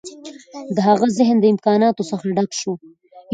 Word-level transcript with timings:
د 0.75 0.77
هغه 0.89 1.05
ذهن 1.17 1.37
د 1.39 1.45
امکاناتو 1.53 2.07
څخه 2.11 2.25
ډک 2.35 2.51
شو 2.59 2.73